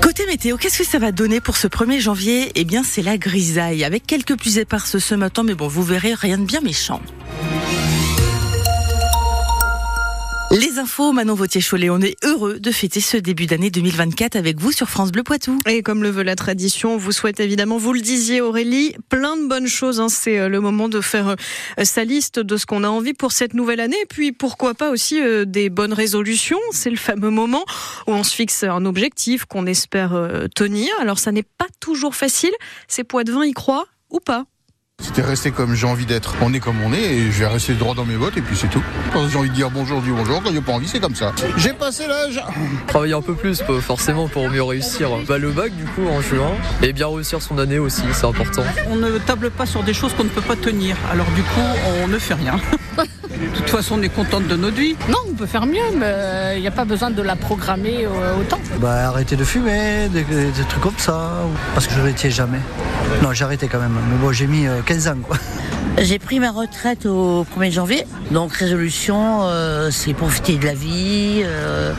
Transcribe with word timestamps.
Côté 0.00 0.26
météo, 0.26 0.56
qu'est-ce 0.56 0.78
que 0.78 0.84
ça 0.84 0.98
va 0.98 1.12
donner 1.12 1.40
pour 1.40 1.56
ce 1.56 1.66
1er 1.66 2.00
janvier? 2.00 2.52
Eh 2.54 2.64
bien, 2.64 2.82
c'est 2.82 3.02
la 3.02 3.18
grisaille, 3.18 3.84
avec 3.84 4.06
quelques 4.06 4.36
pluies 4.36 4.58
éparses 4.58 4.98
ce 4.98 5.14
matin, 5.14 5.42
mais 5.42 5.54
bon, 5.54 5.68
vous 5.68 5.82
verrez, 5.82 6.14
rien 6.14 6.38
de 6.38 6.44
bien 6.44 6.60
méchant. 6.60 7.02
Les 10.52 10.78
infos, 10.78 11.12
Manon 11.12 11.34
Vautier-Cholet, 11.34 11.90
on 11.90 12.00
est 12.00 12.14
heureux 12.24 12.60
de 12.60 12.70
fêter 12.70 13.00
ce 13.00 13.16
début 13.16 13.46
d'année 13.46 13.70
2024 13.70 14.36
avec 14.36 14.60
vous 14.60 14.70
sur 14.70 14.88
France 14.88 15.10
Bleu 15.10 15.24
Poitou. 15.24 15.58
Et 15.66 15.82
comme 15.82 16.04
le 16.04 16.08
veut 16.08 16.22
la 16.22 16.36
tradition, 16.36 16.94
on 16.94 16.96
vous 16.96 17.10
souhaite 17.10 17.40
évidemment, 17.40 17.78
vous 17.78 17.92
le 17.92 18.00
disiez 18.00 18.40
Aurélie, 18.40 18.94
plein 19.08 19.36
de 19.36 19.48
bonnes 19.48 19.66
choses. 19.66 20.00
Hein. 20.00 20.08
C'est 20.08 20.38
euh, 20.38 20.48
le 20.48 20.60
moment 20.60 20.88
de 20.88 21.00
faire 21.00 21.30
euh, 21.30 21.84
sa 21.84 22.04
liste 22.04 22.38
de 22.38 22.56
ce 22.56 22.64
qu'on 22.64 22.84
a 22.84 22.88
envie 22.88 23.12
pour 23.12 23.32
cette 23.32 23.54
nouvelle 23.54 23.80
année. 23.80 23.96
Et 24.00 24.06
puis 24.06 24.30
pourquoi 24.30 24.74
pas 24.74 24.90
aussi 24.90 25.20
euh, 25.20 25.44
des 25.44 25.68
bonnes 25.68 25.92
résolutions. 25.92 26.60
C'est 26.70 26.90
le 26.90 26.96
fameux 26.96 27.30
moment 27.30 27.64
où 28.06 28.12
on 28.12 28.22
se 28.22 28.34
fixe 28.34 28.62
un 28.62 28.84
objectif 28.84 29.46
qu'on 29.46 29.66
espère 29.66 30.14
tenir. 30.54 30.88
Alors 31.00 31.18
ça 31.18 31.32
n'est 31.32 31.42
pas 31.42 31.66
toujours 31.80 32.14
facile. 32.14 32.52
Ces 32.86 33.02
poids 33.02 33.24
de 33.24 33.32
vin 33.32 33.44
y 33.44 33.52
croient 33.52 33.88
ou 34.10 34.20
pas? 34.20 34.46
C'était 35.16 35.28
rester 35.28 35.50
comme 35.50 35.74
j'ai 35.74 35.86
envie 35.86 36.04
d'être. 36.04 36.34
On 36.42 36.52
est 36.52 36.60
comme 36.60 36.76
on 36.82 36.92
est 36.92 37.00
et 37.00 37.30
je 37.30 37.38
vais 37.40 37.46
rester 37.46 37.72
droit 37.72 37.94
dans 37.94 38.04
mes 38.04 38.16
bottes 38.16 38.36
et 38.36 38.42
puis 38.42 38.54
c'est 38.54 38.68
tout. 38.68 38.82
Quand 39.14 39.26
j'ai 39.28 39.38
envie 39.38 39.48
de 39.48 39.54
dire 39.54 39.70
bonjour, 39.70 40.02
dis 40.02 40.10
bonjour. 40.10 40.42
Quand 40.42 40.52
j'ai 40.52 40.60
pas 40.60 40.72
envie, 40.72 40.88
c'est 40.88 41.00
comme 41.00 41.14
ça. 41.14 41.32
J'ai 41.56 41.72
passé 41.72 42.06
l'âge. 42.06 42.38
Travailler 42.86 43.14
un 43.14 43.22
peu 43.22 43.32
plus, 43.32 43.62
forcément, 43.80 44.28
pour 44.28 44.50
mieux 44.50 44.62
réussir. 44.62 45.08
Bah, 45.26 45.38
le 45.38 45.52
bac, 45.52 45.74
du 45.74 45.84
coup, 45.84 46.06
en 46.06 46.20
juin. 46.20 46.50
Et 46.82 46.92
bien 46.92 47.08
réussir 47.08 47.40
son 47.40 47.56
année 47.56 47.78
aussi, 47.78 48.02
c'est 48.12 48.26
important. 48.26 48.62
On 48.90 48.96
ne 48.96 49.16
table 49.18 49.50
pas 49.50 49.64
sur 49.64 49.82
des 49.82 49.94
choses 49.94 50.12
qu'on 50.12 50.24
ne 50.24 50.28
peut 50.28 50.42
pas 50.42 50.56
tenir. 50.56 50.96
Alors, 51.10 51.30
du 51.34 51.42
coup, 51.42 51.60
on 52.02 52.08
ne 52.08 52.18
fait 52.18 52.34
rien. 52.34 52.60
De 53.28 53.56
toute 53.56 53.68
façon, 53.68 53.96
on 53.98 54.02
est 54.02 54.08
contente 54.08 54.46
de 54.46 54.56
notre 54.56 54.76
vie. 54.76 54.96
Non, 55.08 55.18
on 55.28 55.34
peut 55.34 55.46
faire 55.46 55.66
mieux, 55.66 55.90
mais 55.96 56.54
il 56.56 56.60
n'y 56.60 56.68
a 56.68 56.72
pas 56.72 56.84
besoin 56.84 57.10
de 57.10 57.22
la 57.22 57.36
programmer 57.36 58.06
euh, 58.06 58.40
autant. 58.40 58.58
Bah, 58.80 59.08
arrêter 59.08 59.36
de 59.36 59.44
fumer, 59.44 60.08
des, 60.08 60.24
trucs 60.68 60.82
comme 60.82 60.98
ça. 60.98 61.32
Parce 61.74 61.86
que 61.86 61.94
je 61.94 62.00
ne 62.00 62.06
l'étais 62.06 62.30
jamais. 62.30 62.60
Non, 63.22 63.32
j'ai 63.32 63.44
arrêté 63.44 63.68
quand 63.68 63.80
même. 63.80 63.96
Mais 64.10 64.16
bon, 64.18 64.32
j'ai 64.32 64.46
mis 64.46 64.66
15 64.86 65.06
euh, 65.06 65.10
ans, 65.12 65.16
quoi. 65.22 65.36
J'ai 65.98 66.18
pris 66.18 66.40
ma 66.40 66.50
retraite 66.50 67.06
au 67.06 67.46
1er 67.58 67.72
janvier. 67.72 68.06
Donc, 68.30 68.52
résolution, 68.52 69.44
euh, 69.44 69.90
c'est 69.90 70.12
profiter 70.14 70.56
de 70.56 70.64
la 70.64 70.74
vie, 70.74 71.42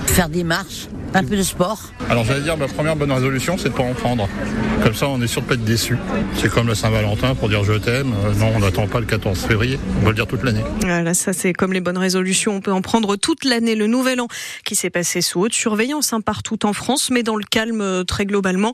faire 0.05 0.29
des 0.29 0.43
marches 0.43 0.87
un 1.13 1.23
peu 1.23 1.35
de 1.35 1.43
sport. 1.43 1.79
Alors 2.09 2.23
j'allais 2.23 2.41
dire, 2.41 2.57
ma 2.57 2.67
première 2.67 2.95
bonne 2.95 3.11
résolution, 3.11 3.57
c'est 3.57 3.69
de 3.69 3.73
pas 3.73 3.83
en 3.83 3.93
prendre. 3.93 4.27
Comme 4.83 4.93
ça, 4.93 5.07
on 5.07 5.21
est 5.21 5.27
sûr 5.27 5.41
de 5.41 5.47
pas 5.47 5.55
être 5.55 5.63
déçu. 5.63 5.97
C'est 6.35 6.49
comme 6.49 6.67
la 6.67 6.75
Saint-Valentin 6.75 7.35
pour 7.35 7.49
dire 7.49 7.63
je 7.63 7.73
t'aime. 7.73 8.13
Euh, 8.25 8.33
non, 8.35 8.51
on 8.55 8.59
n'attend 8.59 8.87
pas 8.87 8.99
le 8.99 9.05
14 9.05 9.39
février. 9.39 9.79
On 10.01 10.05
va 10.05 10.09
le 10.09 10.15
dire 10.15 10.27
toute 10.27 10.43
l'année. 10.43 10.63
Voilà, 10.81 11.13
ça 11.13 11.33
c'est 11.33 11.53
comme 11.53 11.73
les 11.73 11.81
bonnes 11.81 11.97
résolutions. 11.97 12.55
On 12.55 12.61
peut 12.61 12.71
en 12.71 12.81
prendre 12.81 13.15
toute 13.15 13.45
l'année. 13.45 13.75
Le 13.75 13.87
nouvel 13.87 14.21
an 14.21 14.27
qui 14.65 14.75
s'est 14.75 14.89
passé 14.89 15.21
sous 15.21 15.41
haute 15.41 15.53
surveillance 15.53 16.13
hein, 16.13 16.21
partout 16.21 16.65
en 16.65 16.73
France, 16.73 17.09
mais 17.11 17.23
dans 17.23 17.35
le 17.35 17.43
calme 17.43 17.81
euh, 17.81 18.03
très 18.03 18.25
globalement. 18.25 18.73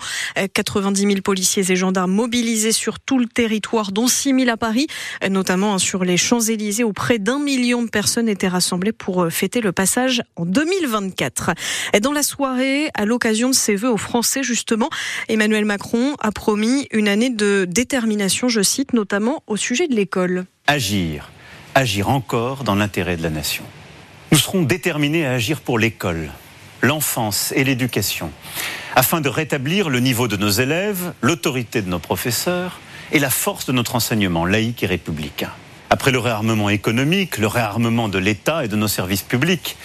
90 0.53 1.05
euh, 1.05 1.09
000 1.09 1.21
policiers 1.21 1.71
et 1.71 1.75
gendarmes 1.75 2.11
mobilisés 2.11 2.71
sur 2.71 2.99
tout 2.99 3.19
le 3.19 3.25
territoire, 3.25 3.91
dont 3.91 4.07
6 4.07 4.35
000 4.39 4.49
à 4.49 4.57
Paris, 4.57 4.87
notamment 5.29 5.75
hein, 5.75 5.79
sur 5.79 6.03
les 6.03 6.17
Champs-Élysées, 6.17 6.83
où 6.83 6.93
près 6.93 7.19
d'un 7.19 7.39
million 7.39 7.83
de 7.83 7.89
personnes 7.89 8.27
étaient 8.27 8.47
rassemblées 8.47 8.91
pour 8.91 9.27
fêter 9.29 9.61
le 9.61 9.71
passage 9.71 10.21
en 10.35 10.45
2024. 10.45 11.51
Et 11.93 11.99
dans 11.99 12.11
la 12.11 12.22
soirée, 12.23 12.89
à 12.95 13.05
l'occasion 13.05 13.49
de 13.49 13.55
ses 13.55 13.75
vœux 13.75 13.91
aux 13.91 13.97
Français, 13.97 14.43
justement, 14.43 14.89
Emmanuel 15.27 15.65
Macron 15.65 16.15
a 16.19 16.31
promis 16.31 16.87
une 16.91 17.07
année 17.07 17.29
de 17.29 17.65
détermination, 17.69 18.49
je 18.49 18.61
cite, 18.61 18.93
notamment 18.93 19.43
au 19.47 19.57
sujet 19.57 19.87
de 19.87 19.95
l'école. 19.95 20.45
Agir, 20.67 21.31
agir 21.75 22.09
encore 22.09 22.63
dans 22.63 22.75
l'intérêt 22.75 23.17
de 23.17 23.23
la 23.23 23.29
nation. 23.29 23.63
Nous 24.31 24.37
serons 24.37 24.63
déterminés 24.63 25.25
à 25.25 25.33
agir 25.33 25.61
pour 25.61 25.77
l'école, 25.77 26.31
l'enfance 26.81 27.53
et 27.55 27.63
l'éducation, 27.63 28.31
afin 28.95 29.21
de 29.21 29.29
rétablir 29.29 29.89
le 29.89 29.99
niveau 29.99 30.27
de 30.27 30.37
nos 30.37 30.49
élèves, 30.49 31.13
l'autorité 31.21 31.81
de 31.81 31.89
nos 31.89 31.99
professeurs 31.99 32.79
et 33.11 33.19
la 33.19 33.29
force 33.29 33.65
de 33.65 33.71
notre 33.71 33.95
enseignement 33.95 34.45
laïque 34.45 34.83
et 34.83 34.87
républicain. 34.87 35.51
Après 35.93 36.09
le 36.09 36.17
réarmement 36.17 36.71
économique, 36.71 37.37
le 37.37 37.45
réarmement 37.45 38.09
de 38.09 38.17
l'État 38.17 38.65
et 38.65 38.67
de 38.67 38.75
nos 38.75 38.87
services 38.87 39.21
publics, 39.21 39.77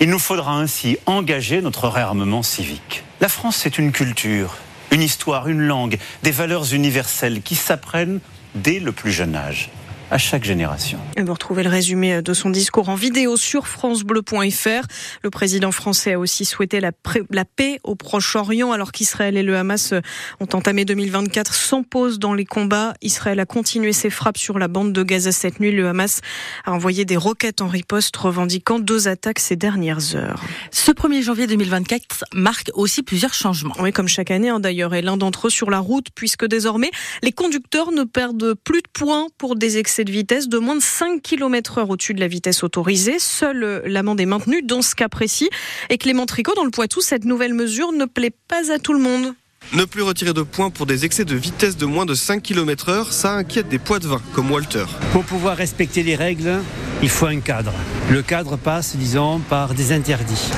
il 0.00 0.10
nous 0.10 0.18
faudra 0.18 0.54
ainsi 0.54 0.98
engager 1.06 1.62
notre 1.62 1.86
réarmement 1.86 2.42
civique. 2.42 3.04
La 3.20 3.28
France, 3.28 3.58
c'est 3.58 3.78
une 3.78 3.92
culture, 3.92 4.56
une 4.90 5.02
histoire, 5.02 5.46
une 5.46 5.60
langue, 5.60 5.98
des 6.24 6.32
valeurs 6.32 6.74
universelles 6.74 7.42
qui 7.42 7.54
s'apprennent 7.54 8.18
dès 8.56 8.80
le 8.80 8.90
plus 8.90 9.12
jeune 9.12 9.36
âge 9.36 9.70
à 10.12 10.18
chaque 10.18 10.44
génération. 10.44 10.98
Et 11.16 11.22
vous 11.22 11.32
retrouvez 11.32 11.62
le 11.62 11.70
résumé 11.70 12.20
de 12.20 12.34
son 12.34 12.50
discours 12.50 12.90
en 12.90 12.96
vidéo 12.96 13.38
sur 13.38 13.66
francebleu.fr. 13.66 14.86
Le 15.22 15.30
président 15.30 15.72
français 15.72 16.12
a 16.12 16.18
aussi 16.18 16.44
souhaité 16.44 16.80
la, 16.80 16.92
la 17.30 17.46
paix 17.46 17.80
au 17.82 17.94
Proche-Orient 17.94 18.72
alors 18.72 18.92
qu'Israël 18.92 19.38
et 19.38 19.42
le 19.42 19.56
Hamas 19.56 19.94
ont 20.38 20.48
entamé 20.52 20.84
2024 20.84 21.54
sans 21.54 21.82
pause 21.82 22.18
dans 22.18 22.34
les 22.34 22.44
combats. 22.44 22.92
Israël 23.00 23.40
a 23.40 23.46
continué 23.46 23.94
ses 23.94 24.10
frappes 24.10 24.36
sur 24.36 24.58
la 24.58 24.68
bande 24.68 24.92
de 24.92 25.02
Gaza 25.02 25.32
cette 25.32 25.60
nuit. 25.60 25.72
Le 25.72 25.88
Hamas 25.88 26.20
a 26.66 26.72
envoyé 26.72 27.06
des 27.06 27.16
roquettes 27.16 27.62
en 27.62 27.68
riposte 27.68 28.14
revendiquant 28.14 28.78
deux 28.78 29.08
attaques 29.08 29.38
ces 29.38 29.56
dernières 29.56 30.14
heures. 30.14 30.42
Ce 30.72 30.92
1er 30.92 31.22
janvier 31.22 31.46
2024 31.46 32.26
marque 32.34 32.70
aussi 32.74 33.02
plusieurs 33.02 33.32
changements. 33.32 33.76
Oui, 33.80 33.92
comme 33.92 34.08
chaque 34.08 34.30
année 34.30 34.50
hein, 34.50 34.60
d'ailleurs, 34.60 34.94
et 34.94 35.00
l'un 35.00 35.16
d'entre 35.16 35.46
eux 35.46 35.50
sur 35.50 35.70
la 35.70 35.78
route 35.78 36.08
puisque 36.14 36.46
désormais 36.46 36.90
les 37.22 37.32
conducteurs 37.32 37.92
ne 37.92 38.04
perdent 38.04 38.52
plus 38.62 38.82
de 38.82 38.88
points 38.92 39.28
pour 39.38 39.56
des 39.56 39.78
excès 39.78 40.01
de 40.04 40.12
vitesse 40.12 40.48
de 40.48 40.58
moins 40.58 40.76
de 40.76 40.82
5 40.82 41.22
km 41.22 41.78
heure 41.78 41.90
au-dessus 41.90 42.14
de 42.14 42.20
la 42.20 42.28
vitesse 42.28 42.62
autorisée. 42.62 43.18
Seule 43.18 43.82
l'amende 43.86 44.20
est 44.20 44.26
maintenue 44.26 44.62
dans 44.62 44.82
ce 44.82 44.94
cas 44.94 45.08
précis. 45.08 45.50
Et 45.90 45.98
Clément 45.98 46.26
Tricot, 46.26 46.54
dans 46.54 46.64
le 46.64 46.70
Poitou, 46.70 47.00
cette 47.00 47.24
nouvelle 47.24 47.54
mesure 47.54 47.92
ne 47.92 48.04
plaît 48.04 48.34
pas 48.48 48.72
à 48.72 48.78
tout 48.78 48.92
le 48.92 49.00
monde. 49.00 49.34
Ne 49.72 49.84
plus 49.84 50.02
retirer 50.02 50.34
de 50.34 50.42
points 50.42 50.70
pour 50.70 50.86
des 50.86 51.04
excès 51.04 51.24
de 51.24 51.34
vitesse 51.34 51.76
de 51.76 51.86
moins 51.86 52.04
de 52.04 52.14
5 52.14 52.42
km 52.42 52.90
heure, 52.90 53.12
ça 53.12 53.32
inquiète 53.32 53.68
des 53.68 53.78
poids 53.78 54.00
de 54.00 54.06
vin, 54.06 54.20
comme 54.34 54.50
Walter. 54.50 54.84
Pour 55.12 55.24
pouvoir 55.24 55.56
respecter 55.56 56.02
les 56.02 56.14
règles, 56.14 56.60
il 57.02 57.08
faut 57.08 57.26
un 57.26 57.40
cadre. 57.40 57.72
Le 58.10 58.22
cadre 58.22 58.56
passe, 58.56 58.96
disons, 58.96 59.40
par 59.40 59.74
des 59.74 59.92
interdits. 59.92 60.50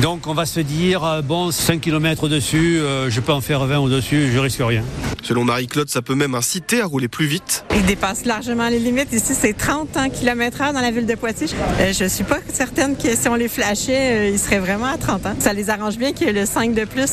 Donc 0.00 0.28
on 0.28 0.34
va 0.34 0.46
se 0.46 0.60
dire, 0.60 1.02
euh, 1.04 1.22
bon, 1.22 1.50
5 1.50 1.80
km 1.80 2.24
au-dessus, 2.24 2.78
euh, 2.78 3.10
je 3.10 3.20
peux 3.20 3.32
en 3.32 3.40
faire 3.40 3.66
20 3.66 3.78
au-dessus, 3.78 4.30
je 4.32 4.38
risque 4.38 4.60
rien. 4.60 4.84
Selon 5.24 5.44
Marie-Claude, 5.44 5.90
ça 5.90 6.02
peut 6.02 6.14
même 6.14 6.36
inciter 6.36 6.80
à 6.80 6.86
rouler 6.86 7.08
plus 7.08 7.26
vite. 7.26 7.64
Il 7.74 7.84
dépasse 7.84 8.24
largement 8.24 8.68
les 8.68 8.78
limites. 8.78 9.12
Ici, 9.12 9.34
c'est 9.34 9.54
30 9.54 9.88
km 10.12 10.58
h 10.58 10.72
dans 10.72 10.80
la 10.80 10.92
ville 10.92 11.06
de 11.06 11.16
Poitiers. 11.16 11.48
Euh, 11.80 11.92
je 11.92 12.04
suis 12.04 12.22
pas 12.22 12.38
certaine 12.52 12.96
que 12.96 13.16
si 13.16 13.28
on 13.28 13.34
les 13.34 13.48
flashait, 13.48 14.30
ils 14.30 14.38
seraient 14.38 14.60
vraiment 14.60 14.86
à 14.86 14.98
30 14.98 15.26
ans. 15.26 15.34
Ça 15.40 15.52
les 15.52 15.68
arrange 15.68 15.98
bien 15.98 16.12
que 16.12 16.24
le 16.26 16.46
5 16.46 16.74
de 16.74 16.84
plus, 16.84 17.10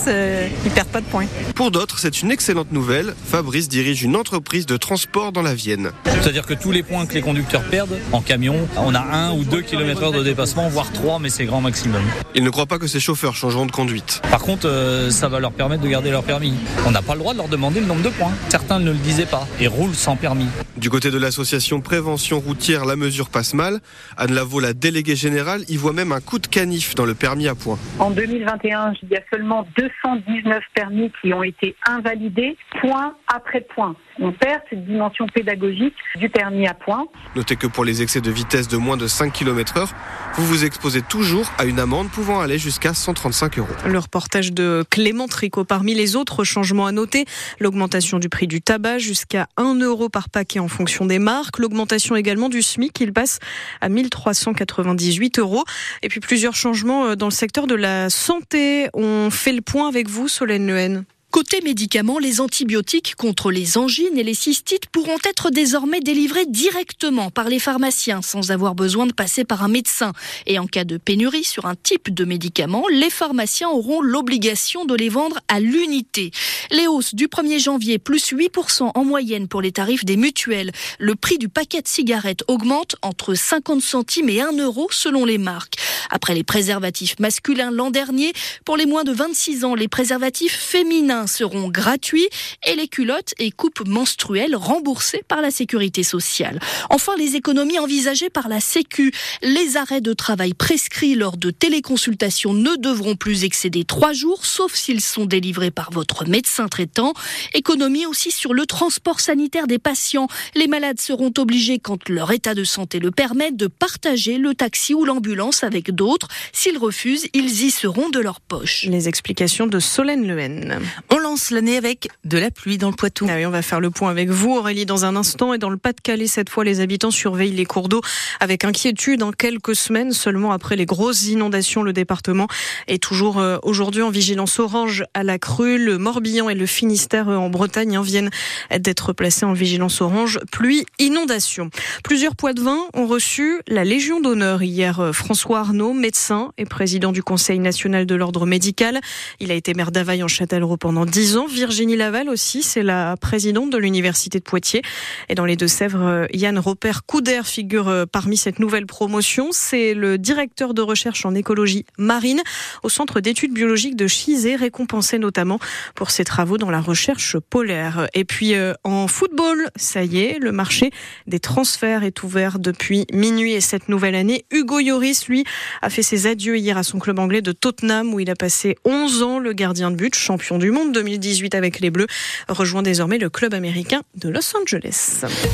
ils 0.63 0.71
perdent 0.71 0.89
pas 0.89 1.01
de 1.01 1.07
points. 1.07 1.25
Pour 1.55 1.71
d'autres, 1.71 1.97
c'est 1.97 2.21
une 2.21 2.31
excellente 2.31 2.71
nouvelle. 2.71 3.15
Fabrice 3.25 3.67
dirige 3.67 4.03
une 4.03 4.15
entreprise 4.15 4.67
de 4.67 4.77
transport 4.77 5.31
dans 5.31 5.41
la 5.41 5.55
Vienne. 5.55 5.91
C'est-à-dire 6.05 6.45
que 6.45 6.53
tous 6.53 6.71
les 6.71 6.83
points 6.83 7.07
que 7.07 7.15
les 7.15 7.21
conducteurs 7.21 7.63
perdent 7.63 7.97
en 8.11 8.21
camion, 8.21 8.67
on 8.77 8.93
a 8.93 8.99
1 8.99 9.33
ou 9.33 9.43
2 9.43 9.61
km 9.61 10.01
h 10.01 10.17
de 10.17 10.23
dépassement, 10.23 10.67
voire 10.69 10.91
3, 10.91 11.19
mais 11.19 11.29
c'est 11.29 11.45
grand 11.45 11.61
maximum. 11.61 12.01
Il 12.33 12.43
ne 12.43 12.49
croit 12.49 12.65
pas 12.65 12.77
que 12.77 12.87
ces 12.87 12.99
chauffeurs 12.99 13.35
changeront 13.35 13.65
de 13.65 13.71
conduite. 13.71 14.21
Par 14.29 14.41
contre, 14.41 14.67
euh, 14.67 15.09
ça 15.09 15.29
va 15.29 15.39
leur 15.39 15.51
permettre 15.51 15.83
de 15.83 15.87
garder 15.87 16.11
leur 16.11 16.23
permis. 16.23 16.53
On 16.85 16.91
n'a 16.91 17.01
pas 17.01 17.13
le 17.13 17.19
droit 17.19 17.33
de 17.33 17.37
leur 17.37 17.47
demander 17.47 17.79
le 17.79 17.85
nombre 17.85 18.03
de 18.03 18.09
points. 18.09 18.31
Certains 18.49 18.79
ne 18.79 18.91
le 18.91 18.97
disaient 18.97 19.25
pas 19.25 19.47
et 19.59 19.67
roulent 19.67 19.95
sans 19.95 20.15
permis. 20.15 20.47
Du 20.77 20.89
côté 20.89 21.11
de 21.11 21.17
l'association 21.17 21.81
Prévention 21.81 22.39
routière, 22.39 22.85
la 22.85 22.95
mesure 22.95 23.29
passe 23.29 23.53
mal. 23.53 23.79
Anne 24.17 24.33
Lavaux, 24.33 24.59
la 24.59 24.73
déléguée 24.73 25.15
générale, 25.15 25.61
y 25.69 25.77
voit 25.77 25.93
même 25.93 26.11
un 26.11 26.21
coup 26.21 26.39
de 26.39 26.47
canif 26.47 26.95
dans 26.95 27.05
le 27.05 27.13
permis 27.13 27.47
à 27.47 27.55
points. 27.55 27.79
En 27.99 28.11
2021, 28.11 28.93
il 29.03 29.09
y 29.09 29.15
a 29.15 29.21
seulement 29.31 29.65
219 29.77 30.63
permis 30.73 31.11
qui 31.21 31.33
ont 31.33 31.43
été 31.43 31.75
invalidés, 31.87 32.57
point 32.81 33.15
après 33.33 33.61
point. 33.61 33.95
On 34.19 34.31
perd 34.31 34.61
cette 34.69 34.85
dimension 34.85 35.27
pédagogique 35.27 35.93
du 36.15 36.29
permis 36.29 36.67
à 36.67 36.73
points. 36.73 37.05
Notez 37.35 37.57
que 37.57 37.67
pour 37.67 37.83
les 37.83 38.01
excès 38.01 38.21
de 38.21 38.31
vitesse 38.31 38.67
de 38.67 38.77
moins 38.77 38.95
de 38.95 39.07
5 39.07 39.33
km 39.33 39.77
heure, 39.77 39.93
vous 40.35 40.45
vous 40.45 40.63
exposez 40.63 41.01
toujours 41.01 41.51
à 41.57 41.65
une 41.65 41.79
amende 41.79 42.09
pouvant 42.09 42.39
aller 42.39 42.57
jusqu'à 42.57 42.93
135 42.93 43.59
euros. 43.59 43.67
Le 43.85 43.99
reportage 43.99 44.53
de 44.53 44.85
Clément 44.89 45.27
Tricot. 45.27 45.65
Parmi 45.65 45.93
les 45.93 46.15
autres 46.15 46.43
changements 46.43 46.85
à 46.85 46.91
noter, 46.93 47.25
l'augmentation 47.59 48.19
du 48.19 48.29
prix 48.29 48.47
du 48.47 48.61
tabac 48.61 48.99
jusqu'à 48.99 49.47
1 49.57 49.79
euro 49.81 50.07
par 50.07 50.29
paquet 50.29 50.59
en 50.59 50.69
fonction 50.69 51.05
des 51.05 51.19
marques. 51.19 51.59
L'augmentation 51.59 52.15
également 52.15 52.49
du 52.49 52.61
SMIC, 52.61 52.99
il 53.01 53.11
passe 53.11 53.39
à 53.81 53.89
1398 53.89 55.39
euros. 55.39 55.63
Et 56.03 56.07
puis 56.07 56.21
plusieurs 56.21 56.55
changements 56.55 57.05
euh, 57.05 57.15
dans 57.15 57.27
le 57.27 57.31
secteur 57.31 57.67
de 57.67 57.75
la 57.75 58.09
santé. 58.09 58.87
On 58.93 59.29
fait 59.29 59.53
le 59.53 59.61
point 59.61 59.89
avec 59.89 60.07
vous, 60.07 60.27
Solène 60.27 60.67
Lehen. 60.67 61.05
Côté 61.35 61.59
médicaments, 61.59 62.17
les 62.17 62.39
antibiotiques 62.39 63.15
contre 63.17 63.51
les 63.51 63.77
angines 63.77 64.17
et 64.17 64.23
les 64.23 64.33
cystites 64.33 64.85
pourront 64.85 65.17
être 65.25 65.49
désormais 65.49 65.99
délivrés 65.99 66.45
directement 66.45 67.29
par 67.29 67.49
les 67.49 67.59
pharmaciens 67.59 68.21
sans 68.21 68.51
avoir 68.51 68.73
besoin 68.73 69.05
de 69.05 69.11
passer 69.11 69.43
par 69.43 69.61
un 69.61 69.67
médecin. 69.67 70.13
Et 70.45 70.59
en 70.59 70.65
cas 70.65 70.85
de 70.85 70.95
pénurie 70.95 71.43
sur 71.43 71.65
un 71.65 71.75
type 71.75 72.13
de 72.13 72.23
médicament, 72.23 72.85
les 72.89 73.09
pharmaciens 73.09 73.67
auront 73.67 73.99
l'obligation 73.99 74.85
de 74.85 74.95
les 74.95 75.09
vendre 75.09 75.41
à 75.49 75.59
l'unité. 75.59 76.31
Les 76.71 76.87
hausses 76.87 77.13
du 77.13 77.27
1er 77.27 77.61
janvier, 77.61 77.99
plus 77.99 78.31
8% 78.31 78.91
en 78.95 79.03
moyenne 79.03 79.49
pour 79.49 79.61
les 79.61 79.73
tarifs 79.73 80.05
des 80.05 80.15
mutuelles. 80.15 80.71
Le 80.99 81.15
prix 81.15 81.37
du 81.37 81.49
paquet 81.49 81.81
de 81.81 81.87
cigarettes 81.89 82.45
augmente 82.47 82.95
entre 83.01 83.33
50 83.33 83.81
centimes 83.81 84.29
et 84.29 84.39
1 84.39 84.53
euro 84.59 84.87
selon 84.89 85.25
les 85.25 85.37
marques. 85.37 85.75
Après 86.09 86.33
les 86.33 86.43
préservatifs 86.43 87.19
masculins 87.19 87.71
l'an 87.71 87.91
dernier, 87.91 88.33
pour 88.65 88.77
les 88.77 88.85
moins 88.85 89.03
de 89.03 89.11
26 89.11 89.65
ans, 89.65 89.75
les 89.75 89.87
préservatifs 89.87 90.55
féminins 90.55 91.27
seront 91.27 91.69
gratuits 91.69 92.27
et 92.65 92.75
les 92.75 92.87
culottes 92.87 93.33
et 93.37 93.51
coupes 93.51 93.87
menstruelles 93.87 94.55
remboursées 94.55 95.23
par 95.27 95.41
la 95.41 95.51
sécurité 95.51 96.03
sociale. 96.03 96.59
Enfin, 96.89 97.13
les 97.17 97.35
économies 97.35 97.79
envisagées 97.79 98.29
par 98.29 98.47
la 98.47 98.59
Sécu. 98.59 99.11
Les 99.41 99.77
arrêts 99.77 100.01
de 100.01 100.13
travail 100.13 100.53
prescrits 100.53 101.15
lors 101.15 101.37
de 101.37 101.51
téléconsultations 101.51 102.53
ne 102.53 102.75
devront 102.75 103.15
plus 103.15 103.43
excéder 103.43 103.83
trois 103.83 104.13
jours, 104.13 104.45
sauf 104.45 104.73
s'ils 104.73 105.01
sont 105.01 105.25
délivrés 105.25 105.71
par 105.71 105.91
votre 105.91 106.27
médecin 106.27 106.67
traitant. 106.67 107.13
Économie 107.53 108.05
aussi 108.05 108.31
sur 108.31 108.53
le 108.53 108.65
transport 108.65 109.19
sanitaire 109.19 109.67
des 109.67 109.79
patients. 109.79 110.27
Les 110.55 110.67
malades 110.67 110.99
seront 110.99 111.31
obligés, 111.37 111.79
quand 111.79 112.09
leur 112.09 112.31
état 112.31 112.53
de 112.53 112.63
santé 112.63 112.99
le 112.99 113.11
permet, 113.11 113.51
de 113.51 113.67
partager 113.67 114.37
le 114.37 114.55
taxi 114.55 114.93
ou 114.93 115.05
l'ambulance 115.05 115.63
avec 115.63 115.94
d'autres. 115.95 116.27
S'ils 116.53 116.77
refusent, 116.77 117.27
ils 117.33 117.63
y 117.63 117.71
seront 117.71 118.09
de 118.09 118.19
leur 118.19 118.41
poche. 118.41 118.85
Les 118.87 119.07
explications 119.07 119.67
de 119.67 119.79
Solène 119.79 120.27
Lehen. 120.27 120.79
On 121.09 121.17
lance 121.17 121.51
l'année 121.51 121.77
avec 121.77 122.09
de 122.23 122.37
la 122.37 122.51
pluie 122.51 122.77
dans 122.77 122.89
le 122.89 122.95
Poitou. 122.95 123.25
Ah 123.29 123.35
oui, 123.35 123.45
on 123.45 123.51
va 123.51 123.61
faire 123.61 123.79
le 123.79 123.89
point 123.89 124.11
avec 124.11 124.29
vous, 124.29 124.51
Aurélie, 124.51 124.85
dans 124.85 125.05
un 125.05 125.15
instant. 125.15 125.53
Et 125.53 125.57
dans 125.57 125.69
le 125.69 125.77
Pas-de-Calais, 125.77 126.27
cette 126.27 126.49
fois, 126.49 126.63
les 126.63 126.79
habitants 126.79 127.11
surveillent 127.11 127.55
les 127.55 127.65
cours 127.65 127.89
d'eau 127.89 128.01
avec 128.39 128.63
inquiétude. 128.65 129.23
En 129.23 129.31
quelques 129.31 129.75
semaines, 129.75 130.11
seulement 130.11 130.51
après 130.51 130.75
les 130.75 130.85
grosses 130.85 131.25
inondations, 131.27 131.83
le 131.83 131.93
département 131.93 132.47
est 132.87 133.01
toujours 133.01 133.39
euh, 133.39 133.57
aujourd'hui 133.63 134.01
en 134.01 134.09
vigilance 134.09 134.59
orange 134.59 135.05
à 135.13 135.23
la 135.23 135.39
crue. 135.39 135.77
Le 135.77 135.97
Morbihan 135.97 136.49
et 136.49 136.55
le 136.55 136.65
Finistère 136.65 137.29
euh, 137.29 137.37
en 137.37 137.49
Bretagne 137.49 137.95
hein, 137.95 138.01
viennent 138.01 138.29
d'être 138.77 139.13
placés 139.13 139.45
en 139.45 139.53
vigilance 139.53 140.01
orange 140.01 140.39
pluie 140.51 140.85
inondation. 140.99 141.69
Plusieurs 142.03 142.35
poids 142.35 142.53
de 142.53 142.61
vin 142.61 142.79
ont 142.93 143.07
reçu 143.07 143.61
la 143.67 143.83
Légion 143.83 144.19
d'honneur 144.19 144.63
hier. 144.63 144.99
Euh, 144.99 145.11
François 145.11 145.59
Arnaud, 145.59 145.84
médecin 145.93 146.51
et 146.57 146.65
président 146.65 147.11
du 147.11 147.23
Conseil 147.23 147.59
national 147.59 148.05
de 148.05 148.15
l'ordre 148.15 148.45
médical. 148.45 148.99
Il 149.39 149.51
a 149.51 149.53
été 149.53 149.73
maire 149.73 149.91
d'Availle 149.91 150.23
en 150.23 150.27
Châtellerault 150.27 150.77
pendant 150.77 151.05
10 151.05 151.37
ans. 151.37 151.47
Virginie 151.47 151.95
Laval 151.95 152.29
aussi, 152.29 152.63
c'est 152.63 152.83
la 152.83 153.15
présidente 153.17 153.69
de 153.69 153.77
l'Université 153.77 154.39
de 154.39 154.43
Poitiers. 154.43 154.81
Et 155.29 155.35
dans 155.35 155.45
les 155.45 155.55
Deux-Sèvres, 155.55 156.27
Yann 156.33 156.59
Robert 156.59 157.05
Couder 157.05 157.41
figure 157.43 157.87
euh, 157.87 158.05
parmi 158.05 158.37
cette 158.37 158.59
nouvelle 158.59 158.85
promotion. 158.85 159.49
C'est 159.51 159.93
le 159.93 160.17
directeur 160.17 160.73
de 160.73 160.81
recherche 160.81 161.25
en 161.25 161.35
écologie 161.35 161.85
marine 161.97 162.41
au 162.83 162.89
Centre 162.89 163.19
d'études 163.19 163.53
biologiques 163.53 163.95
de 163.95 164.07
Chizé, 164.07 164.55
récompensé 164.55 165.19
notamment 165.19 165.59
pour 165.95 166.11
ses 166.11 166.23
travaux 166.23 166.57
dans 166.57 166.69
la 166.69 166.81
recherche 166.81 167.37
polaire. 167.37 168.07
Et 168.13 168.25
puis 168.25 168.55
euh, 168.55 168.73
en 168.83 169.07
football, 169.07 169.69
ça 169.75 170.03
y 170.03 170.19
est, 170.19 170.39
le 170.39 170.51
marché 170.51 170.91
des 171.27 171.39
transferts 171.39 172.03
est 172.03 172.23
ouvert 172.23 172.59
depuis 172.59 173.05
minuit 173.11 173.53
et 173.53 173.61
cette 173.61 173.89
nouvelle 173.89 174.15
année. 174.15 174.45
Hugo 174.51 174.79
Yoris, 174.79 175.27
lui, 175.27 175.43
a 175.81 175.89
fait 175.89 176.03
ses 176.03 176.27
adieux 176.27 176.57
hier 176.57 176.77
à 176.77 176.83
son 176.83 176.99
club 176.99 177.19
anglais 177.19 177.41
de 177.41 177.51
Tottenham 177.51 178.13
où 178.13 178.19
il 178.19 178.29
a 178.29 178.35
passé 178.35 178.77
11 178.85 179.23
ans, 179.23 179.39
le 179.39 179.53
gardien 179.53 179.91
de 179.91 179.95
but, 179.95 180.15
champion 180.15 180.57
du 180.57 180.71
monde 180.71 180.93
2018 180.93 181.55
avec 181.55 181.79
les 181.79 181.89
Bleus, 181.89 182.07
rejoint 182.47 182.81
désormais 182.81 183.17
le 183.17 183.29
club 183.29 183.53
américain 183.53 184.01
de 184.15 184.29
Los 184.29 184.55
Angeles. 184.55 185.25